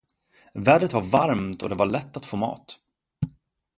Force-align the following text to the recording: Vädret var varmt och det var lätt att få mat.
Vädret 0.53 0.93
var 0.93 1.01
varmt 1.01 1.63
och 1.63 1.69
det 1.69 1.75
var 1.75 1.85
lätt 1.85 2.17
att 2.17 2.25
få 2.25 2.37
mat. 2.37 2.75